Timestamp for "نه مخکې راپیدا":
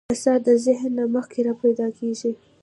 0.97-1.87